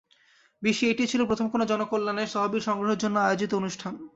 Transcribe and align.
বিশ্বে 0.61 0.85
এটিই 0.89 1.11
ছিল 1.11 1.21
প্রথম 1.29 1.47
কোনো 1.49 1.63
জনকল্যাণের 1.71 2.31
তহবিল 2.33 2.61
সংগ্রহের 2.67 3.01
জন্য 3.03 3.15
আয়োজিত 3.21 3.51
অনুষ্ঠান। 3.61 3.93